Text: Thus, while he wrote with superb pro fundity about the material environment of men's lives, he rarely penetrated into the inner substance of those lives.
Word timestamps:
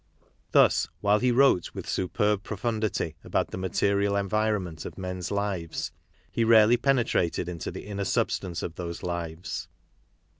Thus, 0.51 0.87
while 1.01 1.19
he 1.19 1.31
wrote 1.31 1.75
with 1.75 1.87
superb 1.87 2.41
pro 2.41 2.57
fundity 2.57 3.13
about 3.23 3.51
the 3.51 3.57
material 3.59 4.15
environment 4.15 4.83
of 4.83 4.97
men's 4.97 5.29
lives, 5.29 5.91
he 6.31 6.43
rarely 6.43 6.75
penetrated 6.75 7.47
into 7.47 7.69
the 7.69 7.85
inner 7.85 8.05
substance 8.05 8.63
of 8.63 8.77
those 8.77 9.03
lives. 9.03 9.67